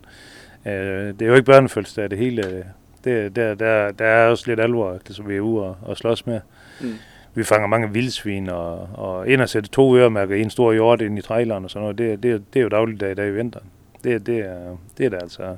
Øh, 0.66 0.74
det 0.74 1.22
er 1.22 1.26
jo 1.26 1.34
ikke 1.34 1.46
børnefødselsdag, 1.46 2.10
det 2.10 2.18
hele. 2.18 2.66
Det, 3.04 3.36
der, 3.36 3.56
der, 3.56 3.92
der 3.92 4.06
er 4.06 4.28
også 4.28 4.44
lidt 4.48 4.60
alvor, 4.60 4.98
det 5.08 5.16
som 5.16 5.30
vi 5.30 5.36
er 5.36 5.40
ude 5.40 5.64
og, 5.64 5.78
og 5.82 5.98
slås 5.98 6.26
med. 6.26 6.40
Mm. 6.82 6.94
Vi 7.36 7.44
fanger 7.44 7.68
mange 7.68 7.94
vildsvin, 7.94 8.50
og, 8.50 8.90
og 8.94 9.30
ind 9.30 9.42
og 9.42 9.50
sætte 9.50 9.70
to 9.70 9.96
øremærker 9.96 10.36
i 10.36 10.42
en 10.42 10.50
stor 10.50 10.74
hjort 10.74 11.02
ind 11.02 11.18
i 11.18 11.22
traileren 11.22 11.64
og 11.64 11.70
sådan 11.70 11.82
noget. 11.82 11.98
Det, 11.98 12.24
det, 12.24 12.44
det 12.54 12.60
er 12.60 12.64
jo 12.64 12.70
dagligdag 12.70 13.12
i 13.12 13.16
dag 13.16 13.28
i 13.28 13.32
vinteren. 13.32 13.66
Det, 14.04 14.26
det, 14.26 14.40
er, 14.40 14.78
det 14.98 15.06
er 15.06 15.10
da 15.10 15.18
altså 15.18 15.58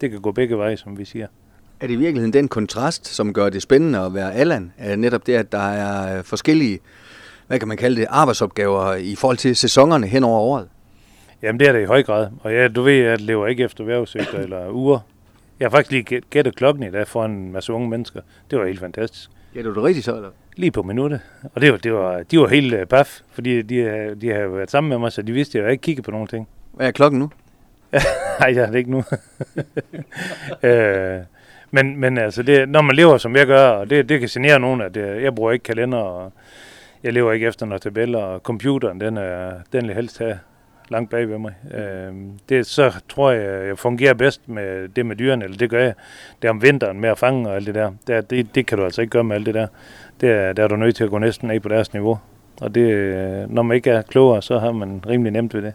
det 0.00 0.10
kan 0.10 0.20
gå 0.20 0.32
begge 0.32 0.58
veje, 0.58 0.76
som 0.76 0.98
vi 0.98 1.04
siger. 1.04 1.26
Er 1.80 1.86
det 1.86 1.94
i 1.94 1.96
virkeligheden 1.96 2.32
den 2.32 2.48
kontrast, 2.48 3.06
som 3.06 3.32
gør 3.32 3.50
det 3.50 3.62
spændende 3.62 3.98
at 3.98 4.14
være 4.14 4.34
Allan? 4.34 4.72
Er 4.78 4.96
netop 4.96 5.26
det, 5.26 5.34
at 5.34 5.52
der 5.52 5.58
er 5.58 6.22
forskellige, 6.22 6.78
hvad 7.46 7.58
kan 7.58 7.68
man 7.68 7.76
kalde 7.76 8.00
det, 8.00 8.06
arbejdsopgaver 8.10 8.94
i 8.94 9.14
forhold 9.14 9.36
til 9.36 9.56
sæsonerne 9.56 10.06
hen 10.06 10.24
over 10.24 10.38
året? 10.40 10.68
Jamen 11.42 11.60
det 11.60 11.68
er 11.68 11.72
det 11.72 11.82
i 11.82 11.84
høj 11.84 12.02
grad. 12.02 12.28
Og 12.40 12.52
ja, 12.52 12.68
du 12.68 12.82
ved, 12.82 12.98
at 12.98 13.10
jeg 13.10 13.20
lever 13.20 13.46
ikke 13.46 13.64
efter 13.64 13.84
vejrudsigter 13.84 14.38
eller 14.38 14.70
uger. 14.70 14.98
Jeg 15.60 15.66
har 15.66 15.70
faktisk 15.70 15.90
lige 15.90 16.20
gættet 16.30 16.56
klokken 16.56 16.82
i 16.82 16.90
dag 16.90 17.08
for 17.08 17.24
en 17.24 17.52
masse 17.52 17.72
unge 17.72 17.88
mennesker. 17.88 18.20
Det 18.50 18.58
var 18.58 18.66
helt 18.66 18.80
fantastisk. 18.80 19.30
Ja, 19.54 19.58
det 19.58 19.68
var 19.68 19.74
det 19.74 19.82
rigtigt 19.82 20.04
så, 20.04 20.16
eller? 20.16 20.30
Lige 20.56 20.70
på 20.70 20.82
minuttet. 20.82 21.20
Og 21.54 21.60
det 21.60 21.72
var, 21.72 21.78
det 21.78 21.92
var, 21.92 22.22
de 22.22 22.38
var 22.38 22.48
helt 22.48 22.74
uh, 22.74 23.04
fordi 23.30 23.62
de, 23.62 24.14
de 24.20 24.28
har 24.28 24.46
været 24.46 24.70
sammen 24.70 24.88
med 24.88 24.98
mig, 24.98 25.12
så 25.12 25.22
de 25.22 25.32
vidste, 25.32 25.58
at 25.58 25.64
jeg 25.64 25.72
ikke 25.72 25.82
kiggede 25.82 26.04
på 26.04 26.10
nogen 26.10 26.26
ting. 26.26 26.48
Hvad 26.72 26.86
er 26.86 26.90
klokken 26.90 27.20
nu? 27.20 27.30
Nej, 28.40 28.54
jeg 28.54 28.64
har 28.64 28.72
det 28.72 28.78
ikke 28.78 28.90
nu. 28.90 29.04
øh, 30.68 31.20
men, 31.70 32.00
men 32.00 32.18
altså, 32.18 32.42
det, 32.42 32.68
når 32.68 32.82
man 32.82 32.96
lever 32.96 33.18
som 33.18 33.36
jeg 33.36 33.46
gør, 33.46 33.68
og 33.68 33.90
det, 33.90 34.08
det 34.08 34.20
kan 34.20 34.28
genere 34.28 34.60
nogen, 34.60 34.80
at 34.80 34.94
det, 34.94 35.22
jeg 35.22 35.34
bruger 35.34 35.52
ikke 35.52 35.62
kalender, 35.62 35.98
og 35.98 36.32
jeg 37.02 37.12
lever 37.12 37.32
ikke 37.32 37.46
efter 37.46 37.66
noget 37.66 37.82
tabeller, 37.82 38.18
og 38.18 38.40
computeren, 38.40 39.00
den, 39.00 39.16
er, 39.16 39.52
den 39.72 39.88
vil 39.88 39.94
helst 39.94 40.18
have 40.18 40.38
langt 40.88 41.10
bag 41.10 41.28
ved 41.28 41.38
mig. 41.38 41.54
Øh, 41.74 42.12
det, 42.48 42.66
så 42.66 42.92
tror 43.08 43.30
jeg, 43.30 43.66
jeg 43.66 43.78
fungerer 43.78 44.14
bedst 44.14 44.48
med 44.48 44.88
det 44.88 45.06
med 45.06 45.16
dyrene, 45.16 45.44
eller 45.44 45.56
det 45.58 45.70
gør 45.70 45.82
jeg. 45.82 45.94
Det 46.42 46.48
er 46.48 46.50
om 46.50 46.62
vinteren 46.62 47.00
med 47.00 47.08
at 47.08 47.18
fange 47.18 47.48
og 47.48 47.56
alt 47.56 47.66
det 47.66 47.74
der. 47.74 47.92
Det, 48.06 48.30
det, 48.30 48.54
det 48.54 48.66
kan 48.66 48.78
du 48.78 48.84
altså 48.84 49.00
ikke 49.00 49.10
gøre 49.10 49.24
med 49.24 49.36
alt 49.36 49.46
det 49.46 49.54
der. 49.54 49.66
Det 50.20 50.30
er, 50.30 50.52
der 50.52 50.64
er 50.64 50.68
du 50.68 50.76
nødt 50.76 50.96
til 50.96 51.04
at 51.04 51.10
gå 51.10 51.18
næsten 51.18 51.50
af 51.50 51.62
på 51.62 51.68
deres 51.68 51.92
niveau. 51.92 52.18
Og 52.60 52.74
det, 52.74 52.80
øh, 52.80 53.50
når 53.50 53.62
man 53.62 53.74
ikke 53.74 53.90
er 53.90 54.02
klogere, 54.02 54.42
så 54.42 54.58
har 54.58 54.72
man 54.72 55.02
rimelig 55.06 55.32
nemt 55.32 55.54
ved 55.54 55.62
det. 55.62 55.74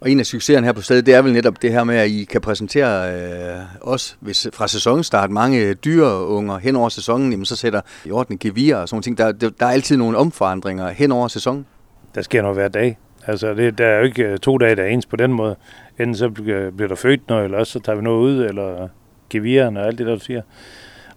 Og 0.00 0.10
en 0.10 0.20
af 0.20 0.26
succeserne 0.26 0.66
her 0.66 0.72
på 0.72 0.82
stedet, 0.82 1.06
det 1.06 1.14
er 1.14 1.22
vel 1.22 1.32
netop 1.32 1.62
det 1.62 1.72
her 1.72 1.84
med, 1.84 1.96
at 1.96 2.08
I 2.08 2.24
kan 2.24 2.40
præsentere 2.40 3.14
øh, 3.14 3.60
os 3.80 4.16
hvis, 4.20 4.48
fra 4.52 4.68
sæsonstart 4.68 5.30
mange 5.30 5.74
dyreunger 5.74 6.58
hen 6.58 6.76
over 6.76 6.88
sæsonen, 6.88 7.30
jamen 7.30 7.46
så 7.46 7.56
sætter 7.56 7.80
i 8.04 8.10
orden 8.10 8.38
gevir 8.38 8.76
og 8.76 8.88
sådan 8.88 9.02
ting. 9.02 9.18
Der, 9.18 9.32
der 9.32 9.66
er 9.66 9.70
altid 9.70 9.96
nogle 9.96 10.18
omforandringer 10.18 10.88
hen 10.88 11.12
over 11.12 11.28
sæsonen. 11.28 11.66
Der 12.14 12.22
sker 12.22 12.42
noget 12.42 12.56
hver 12.56 12.68
dag. 12.68 12.98
Altså, 13.26 13.54
det, 13.54 13.78
der 13.78 13.86
er 13.86 13.98
jo 13.98 14.04
ikke 14.04 14.22
øh, 14.22 14.38
to 14.38 14.58
dage, 14.58 14.76
der 14.76 14.82
er 14.82 14.88
ens 14.88 15.06
på 15.06 15.16
den 15.16 15.32
måde. 15.32 15.56
Enten 15.98 16.14
så 16.14 16.26
øh, 16.26 16.72
bliver, 16.72 16.88
der 16.88 16.94
født 16.94 17.28
noget, 17.28 17.44
eller 17.44 17.58
også 17.58 17.72
så 17.72 17.80
tager 17.80 17.96
vi 17.96 18.02
noget 18.02 18.20
ud, 18.20 18.44
eller 18.44 18.88
geviren 19.30 19.76
og 19.76 19.86
alt 19.86 19.98
det, 19.98 20.06
der 20.06 20.14
du 20.14 20.20
siger. 20.20 20.42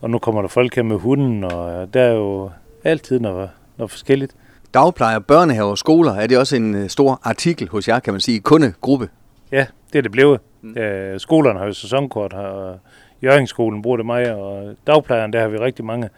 Og 0.01 0.10
nu 0.10 0.19
kommer 0.19 0.42
der 0.42 0.50
folk 0.50 0.75
her 0.75 0.83
med 0.83 0.98
hunden, 0.98 1.44
og 1.44 1.81
øh, 1.81 1.88
der 1.94 2.01
er 2.01 2.13
jo 2.13 2.51
altid 2.83 3.19
noget, 3.19 3.50
noget 3.78 3.92
forskelligt 3.92 4.36
dagplejer, 4.73 5.19
børnehaver 5.19 5.71
og 5.71 5.78
skoler, 5.78 6.13
er 6.13 6.28
det 6.28 6.37
også 6.37 6.56
en 6.56 6.75
øh, 6.75 6.90
stor 6.90 7.19
artikel 7.23 7.69
hos 7.69 7.87
jer, 7.87 7.99
kan 7.99 8.13
man 8.13 8.21
sige, 8.21 8.40
kundegruppe? 8.40 9.09
Ja, 9.51 9.66
det 9.94 9.97
er 9.97 10.01
det 10.01 10.11
blevet. 10.11 10.40
Mm. 10.61 10.78
Øh, 10.78 11.19
skolerne 11.19 11.59
har 11.59 11.66
jo 11.66 11.73
sæsonkort, 11.73 12.33
og 12.33 12.80
Jørgenskolen 13.23 13.81
bruger 13.81 13.97
det 13.97 14.06
mig, 14.06 14.35
og 14.35 14.75
dagplejeren, 14.87 15.33
der 15.33 15.42
har 15.42 15.47
vi 15.47 15.57
rigtig 15.57 15.85
mange. 15.85 16.09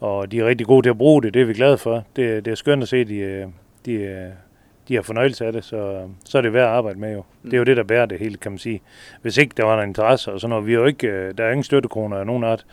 Og 0.00 0.32
de 0.32 0.40
er 0.40 0.46
rigtig 0.46 0.66
gode 0.66 0.82
til 0.86 0.90
at 0.90 0.98
bruge 0.98 1.22
det, 1.22 1.34
det 1.34 1.42
er 1.42 1.46
vi 1.46 1.54
glade 1.54 1.78
for. 1.78 2.04
Det, 2.16 2.44
det 2.44 2.50
er 2.50 2.54
skønt 2.54 2.82
at 2.82 2.88
se, 2.88 3.04
de, 3.04 3.16
øh, 3.16 3.46
de, 3.86 4.32
de 4.88 4.94
har 4.94 5.02
fornøjelse 5.02 5.46
af 5.46 5.52
det, 5.52 5.64
så, 5.64 6.08
så 6.24 6.38
er 6.38 6.42
det 6.42 6.52
værd 6.52 6.64
at 6.64 6.70
arbejde 6.70 6.98
med 6.98 7.12
jo. 7.12 7.24
Mm. 7.42 7.50
Det 7.50 7.56
er 7.56 7.58
jo 7.58 7.64
det, 7.64 7.76
der 7.76 7.82
bærer 7.82 8.06
det 8.06 8.18
hele, 8.18 8.36
kan 8.36 8.52
man 8.52 8.58
sige. 8.58 8.82
Hvis 9.22 9.36
ikke 9.38 9.54
der 9.56 9.64
var 9.64 9.82
en 9.82 9.88
interesse 9.88 10.32
og 10.32 10.40
sådan 10.40 10.50
noget, 10.50 10.66
vi 10.66 10.72
er 10.72 10.78
jo 10.78 10.84
ikke, 10.84 11.32
der 11.32 11.44
er 11.44 11.50
ingen 11.50 11.64
støttekroner 11.64 12.16
af 12.16 12.26
nogen 12.26 12.44
art, 12.44 12.66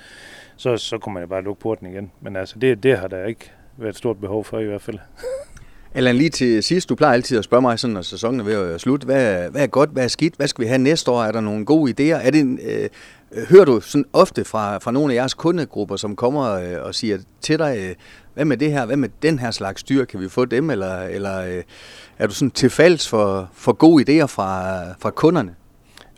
så, 0.58 0.78
så 0.78 0.98
kunne 0.98 1.14
man 1.14 1.24
jo 1.24 1.28
bare 1.28 1.42
lukke 1.42 1.62
porten 1.62 1.88
igen. 1.88 2.12
Men 2.22 2.36
altså, 2.36 2.60
det, 2.60 2.84
det 2.84 2.98
har 2.98 3.08
der 3.08 3.26
ikke 3.26 3.52
været 3.78 3.90
et 3.90 3.98
stort 3.98 4.18
behov 4.18 4.44
for 4.46 4.60
i 4.60 4.66
hvert 4.66 4.82
fald. 4.82 4.98
Eller 5.96 6.12
lige 6.12 6.30
til 6.30 6.64
sidst, 6.64 6.90
du 6.90 6.96
plejer 6.96 7.14
altid 7.14 7.38
at 7.38 7.44
spørge 7.44 7.62
mig, 7.62 7.80
sådan, 7.80 7.94
når 7.94 8.02
sæsonen 8.02 8.40
er 8.40 8.44
ved 8.44 8.54
at 8.54 8.82
slutte, 8.82 9.06
hvad, 9.06 9.50
hvad 9.50 9.64
er 9.64 9.68
godt, 9.68 9.90
hvad 9.90 10.04
er 10.04 10.08
skidt, 10.08 10.36
hvad 10.36 10.48
skal 10.48 10.64
vi 10.64 10.68
have 10.68 10.78
næste 10.78 11.12
år, 11.12 11.24
er 11.24 11.32
der 11.32 11.42
nogle 11.42 11.66
gode 11.66 11.92
idéer? 11.92 12.28
Er 12.28 12.32
det, 12.32 12.60
øh, 12.64 12.90
hører 13.50 13.66
du 13.66 13.80
sådan 13.80 14.06
ofte 14.14 14.46
fra, 14.46 14.78
fra 14.78 14.92
nogle 14.92 15.14
af 15.14 15.18
jeres 15.18 15.34
kundegrupper, 15.34 15.96
som 15.96 16.16
kommer 16.16 16.54
øh, 16.54 16.86
og 16.86 16.96
siger 16.96 17.18
til 17.42 17.60
dig, 17.60 17.78
øh, 17.80 17.96
hvad 18.34 18.46
med 18.46 18.58
det 18.58 18.72
her, 18.72 18.86
hvad 18.86 18.98
med 18.98 19.10
den 19.22 19.40
her 19.40 19.52
slags 19.52 19.84
dyr, 19.84 20.06
kan 20.06 20.20
vi 20.20 20.30
få 20.30 20.46
dem, 20.46 20.70
eller, 20.70 21.02
eller 21.02 21.42
øh, 21.42 21.64
er 22.20 22.28
du 22.28 22.34
sådan 22.34 22.52
tilfælds 22.52 23.10
for, 23.10 23.50
for 23.54 23.74
gode 23.74 24.04
idéer 24.04 24.26
fra, 24.26 24.82
fra 25.00 25.10
kunderne? 25.10 25.56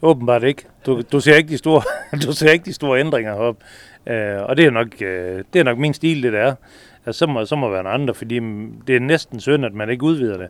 Åbenbart 0.01 0.43
ikke. 0.43 0.63
Du, 0.85 1.01
du, 1.11 1.19
ser 1.19 1.35
ikke 1.35 1.49
de 1.49 1.57
store, 1.57 1.81
du 2.27 2.31
ser 2.33 2.51
ikke 2.51 2.65
de 2.65 2.73
store 2.73 2.99
ændringer 2.99 3.33
heroppe. 3.33 3.65
Øh, 4.07 4.43
og 4.43 4.57
det 4.57 4.65
er, 4.65 4.71
nok, 4.71 4.87
øh, 5.01 5.43
det 5.53 5.59
er 5.59 5.63
nok 5.63 5.77
min 5.77 5.93
stil, 5.93 6.23
det 6.23 6.33
der 6.33 6.55
Altså, 7.07 7.19
så, 7.19 7.27
må, 7.27 7.45
så 7.45 7.55
må 7.55 7.69
være 7.69 7.79
en 7.79 7.87
andre, 7.87 8.13
fordi 8.13 8.39
mm, 8.39 8.81
det 8.87 8.95
er 8.95 8.99
næsten 8.99 9.39
synd, 9.39 9.65
at 9.65 9.73
man 9.73 9.89
ikke 9.89 10.03
udvider 10.03 10.37
det. 10.37 10.47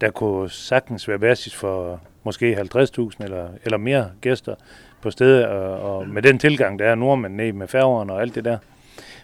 Der 0.00 0.10
kunne 0.10 0.50
sagtens 0.50 1.08
være 1.08 1.18
basis 1.18 1.54
for 1.54 2.00
måske 2.24 2.56
50.000 2.56 3.24
eller, 3.24 3.48
eller 3.64 3.78
mere 3.78 4.10
gæster 4.20 4.54
på 5.02 5.10
stedet, 5.10 5.46
og, 5.46 5.96
og 5.96 6.08
med 6.08 6.22
den 6.22 6.38
tilgang, 6.38 6.78
der 6.78 6.84
er 6.84 6.94
nordmænd 6.94 7.52
med 7.52 7.68
færgerne 7.68 8.12
og 8.12 8.20
alt 8.20 8.34
det 8.34 8.44
der. 8.44 8.58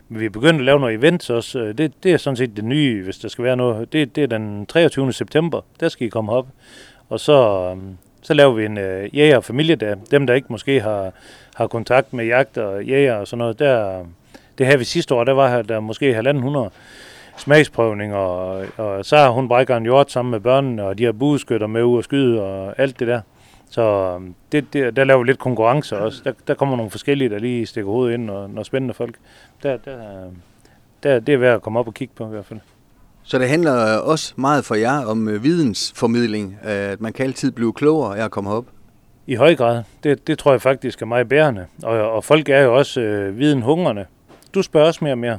Men 0.08 0.20
vi 0.20 0.26
er 0.26 0.30
begyndt 0.30 0.60
at 0.60 0.64
lave 0.64 0.80
noget 0.80 0.94
events 0.94 1.30
også. 1.30 1.58
Øh, 1.58 1.78
det, 1.78 1.92
det 2.02 2.12
er 2.12 2.16
sådan 2.16 2.36
set 2.36 2.56
det 2.56 2.64
nye, 2.64 3.04
hvis 3.04 3.18
der 3.18 3.28
skal 3.28 3.44
være 3.44 3.56
noget. 3.56 3.92
Det, 3.92 4.16
det 4.16 4.22
er 4.22 4.26
den 4.26 4.66
23. 4.66 5.12
september. 5.12 5.60
Der 5.80 5.88
skal 5.88 6.06
I 6.06 6.10
komme 6.10 6.32
op. 6.32 6.46
Og 7.08 7.20
så, 7.20 7.70
mm, 7.74 7.96
så 8.22 8.34
laver 8.34 8.52
vi 8.52 8.64
en 8.64 8.78
øh, 8.78 9.16
jæger- 9.16 9.36
og 9.36 9.44
familiedag. 9.44 9.96
Dem, 10.10 10.26
der 10.26 10.34
ikke 10.34 10.46
måske 10.50 10.80
har, 10.80 11.12
har 11.54 11.66
kontakt 11.66 12.12
med 12.12 12.24
jagt 12.24 12.58
og 12.58 12.84
jæger 12.84 13.14
og 13.14 13.26
sådan 13.26 13.38
noget, 13.38 13.58
der, 13.58 14.04
det 14.58 14.66
her 14.66 14.76
vi 14.76 14.84
sidste 14.84 15.14
år, 15.14 15.24
der 15.24 15.32
var 15.32 15.62
der 15.62 15.80
måske 15.80 16.18
1.500 16.18 16.70
smagsprøvning, 17.36 18.14
og, 18.14 18.64
og 18.76 19.04
så 19.04 19.16
har 19.16 19.30
hun 19.30 19.48
brækker 19.48 19.76
en 19.76 19.82
hjort 19.82 20.10
sammen 20.10 20.30
med 20.30 20.40
børnene, 20.40 20.84
og 20.84 20.98
de 20.98 21.04
har 21.04 21.12
bueskytter 21.12 21.66
med 21.66 21.82
ud 21.82 21.96
og 21.96 22.04
skyde 22.04 22.42
og 22.42 22.74
alt 22.78 22.98
det 22.98 23.08
der. 23.08 23.20
Så 23.70 23.82
øhm, 23.82 24.34
det, 24.52 24.72
det, 24.72 24.96
der 24.96 25.04
laver 25.04 25.22
vi 25.22 25.26
lidt 25.26 25.38
konkurrence 25.38 25.98
også. 25.98 26.20
Der, 26.24 26.32
der 26.46 26.54
kommer 26.54 26.76
nogle 26.76 26.90
forskellige, 26.90 27.28
der 27.30 27.38
lige 27.38 27.66
stikker 27.66 27.90
hovedet 27.90 28.14
ind, 28.14 28.30
og 28.30 28.50
når 28.50 28.62
spændende 28.62 28.94
folk. 28.94 29.14
Der, 29.62 29.76
der, 29.76 29.96
der, 31.02 31.20
det 31.20 31.34
er 31.34 31.38
værd 31.38 31.54
at 31.54 31.62
komme 31.62 31.78
op 31.78 31.86
og 31.86 31.94
kigge 31.94 32.14
på 32.16 32.26
i 32.26 32.30
hvert 32.30 32.46
fald. 32.46 32.60
Så 33.22 33.38
det 33.38 33.48
handler 33.48 33.96
også 33.96 34.34
meget 34.36 34.64
for 34.64 34.74
jer 34.74 35.04
om 35.04 35.28
øh, 35.28 35.42
vidensformidling, 35.42 36.58
at 36.62 37.00
man 37.00 37.12
kan 37.12 37.26
altid 37.26 37.52
blive 37.52 37.72
klogere 37.72 38.18
af 38.18 38.24
at 38.24 38.30
komme 38.30 38.50
op? 38.50 38.64
I 39.26 39.34
høj 39.34 39.54
grad. 39.54 39.82
Det, 40.04 40.26
det 40.26 40.38
tror 40.38 40.50
jeg 40.50 40.62
faktisk 40.62 41.02
er 41.02 41.06
meget 41.06 41.28
bærende. 41.28 41.66
Og, 41.82 42.12
og 42.12 42.24
folk 42.24 42.48
er 42.48 42.60
jo 42.60 42.76
også 42.76 43.00
øh, 43.00 43.38
videnhungrende. 43.38 44.06
Du 44.54 44.62
spørger 44.62 44.86
også 44.86 45.04
mere 45.04 45.14
og 45.14 45.18
mere. 45.18 45.38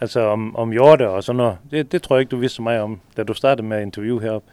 Altså 0.00 0.20
om, 0.20 0.56
om 0.56 0.70
hjorte 0.70 1.08
og 1.08 1.24
sådan 1.24 1.36
noget. 1.36 1.56
Det, 1.70 1.92
det 1.92 2.02
tror 2.02 2.16
jeg 2.16 2.20
ikke, 2.20 2.30
du 2.30 2.36
vidste 2.36 2.56
så 2.56 2.62
meget 2.62 2.80
om, 2.80 3.00
da 3.16 3.22
du 3.22 3.34
startede 3.34 3.66
med 3.66 3.76
at 3.76 3.82
interviewe 3.82 4.22
heroppe. 4.22 4.50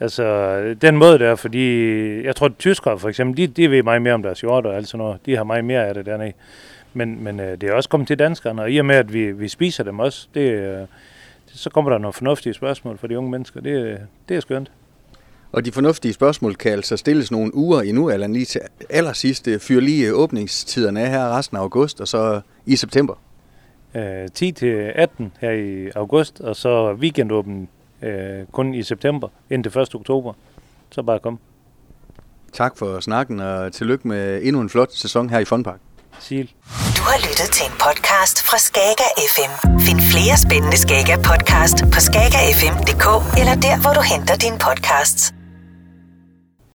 Altså, 0.00 0.74
den 0.82 0.96
måde 0.96 1.18
der, 1.18 1.34
fordi 1.34 2.24
jeg 2.24 2.36
tror, 2.36 2.46
at 2.46 2.52
tyskere 2.58 2.98
for 2.98 3.08
eksempel, 3.08 3.36
de, 3.36 3.46
de 3.46 3.70
ved 3.70 3.82
meget 3.82 4.02
mere 4.02 4.14
om 4.14 4.22
deres 4.22 4.40
hjorte 4.40 4.66
og 4.66 4.76
alt 4.76 4.88
sådan 4.88 4.98
noget. 4.98 5.26
De 5.26 5.36
har 5.36 5.44
meget 5.44 5.64
mere 5.64 5.86
af 5.86 5.94
det 5.94 6.06
dernede. 6.06 6.32
Men, 6.94 7.24
men 7.24 7.40
øh, 7.40 7.60
det 7.60 7.62
er 7.62 7.72
også 7.72 7.88
kommet 7.88 8.06
til 8.06 8.18
danskerne, 8.18 8.62
og 8.62 8.70
i 8.70 8.78
og 8.78 8.84
med, 8.84 8.96
at 8.96 9.12
vi, 9.12 9.32
vi 9.32 9.48
spiser 9.48 9.84
dem 9.84 9.98
også, 9.98 10.28
det, 10.34 10.50
øh, 10.50 10.86
så 11.46 11.70
kommer 11.70 11.90
der 11.90 11.98
nogle 11.98 12.12
fornuftige 12.12 12.54
spørgsmål 12.54 12.98
for 12.98 13.06
de 13.06 13.18
unge 13.18 13.30
mennesker. 13.30 13.60
Det, 13.60 13.70
øh, 13.70 13.98
det 14.28 14.36
er 14.36 14.40
skønt. 14.40 14.70
Og 15.56 15.64
de 15.64 15.72
fornuftige 15.72 16.12
spørgsmål 16.12 16.54
kan 16.54 16.72
altså 16.72 16.96
stilles 16.96 17.30
nogle 17.30 17.54
uger 17.54 17.80
endnu, 17.82 18.10
eller 18.10 18.26
lige 18.26 18.44
til 18.44 18.60
allersidst. 18.90 19.48
Fyr 19.60 19.80
lige 19.80 20.14
åbningstiderne 20.14 21.00
af 21.00 21.10
her 21.10 21.36
resten 21.38 21.56
af 21.56 21.60
august, 21.60 22.00
og 22.00 22.08
så 22.08 22.40
i 22.66 22.76
september. 22.76 23.14
Øh, 23.94 24.28
10 24.34 24.52
til 24.52 24.92
18 24.94 25.32
her 25.40 25.50
i 25.50 25.90
august, 25.94 26.40
og 26.40 26.56
så 26.56 26.92
weekendåben 26.92 27.68
øh, 28.02 28.46
kun 28.52 28.74
i 28.74 28.82
september, 28.82 29.28
indtil 29.50 29.78
1. 29.78 29.94
oktober. 29.94 30.32
Så 30.90 31.02
bare 31.02 31.18
kom. 31.18 31.38
Tak 32.52 32.78
for 32.78 33.00
snakken, 33.00 33.40
og 33.40 33.72
tillykke 33.72 34.08
med 34.08 34.40
endnu 34.42 34.60
en 34.60 34.68
flot 34.68 34.92
sæson 34.92 35.30
her 35.30 35.38
i 35.38 35.44
Fondpark. 35.44 35.80
Sil. 36.26 36.48
Du 36.96 37.02
har 37.10 37.18
lyttet 37.28 37.48
til 37.56 37.66
en 37.66 37.76
podcast 37.84 38.42
fra 38.42 38.58
Skager 38.58 39.10
FM. 39.34 39.52
Find 39.80 40.00
flere 40.12 40.36
spændende 40.36 40.76
Skager 40.76 41.16
podcast 41.16 41.76
på 41.94 42.00
skagerfm.dk 42.08 43.06
eller 43.40 43.54
der, 43.66 43.80
hvor 43.82 43.92
du 43.98 44.02
henter 44.12 44.36
dine 44.36 44.58
podcasts. 44.58 45.35